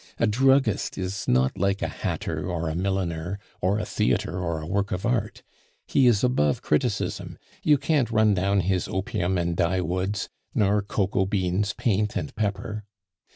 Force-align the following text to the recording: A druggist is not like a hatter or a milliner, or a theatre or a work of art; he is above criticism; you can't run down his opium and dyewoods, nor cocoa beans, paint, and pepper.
A 0.17 0.25
druggist 0.25 0.97
is 0.97 1.27
not 1.27 1.59
like 1.59 1.83
a 1.83 1.87
hatter 1.87 2.49
or 2.49 2.67
a 2.69 2.73
milliner, 2.75 3.37
or 3.61 3.77
a 3.77 3.85
theatre 3.85 4.39
or 4.39 4.59
a 4.59 4.65
work 4.65 4.91
of 4.91 5.05
art; 5.05 5.43
he 5.85 6.07
is 6.07 6.23
above 6.23 6.63
criticism; 6.63 7.37
you 7.61 7.77
can't 7.77 8.09
run 8.09 8.33
down 8.33 8.61
his 8.61 8.87
opium 8.87 9.37
and 9.37 9.55
dyewoods, 9.55 10.27
nor 10.55 10.81
cocoa 10.81 11.27
beans, 11.27 11.73
paint, 11.73 12.15
and 12.15 12.33
pepper. 12.35 12.83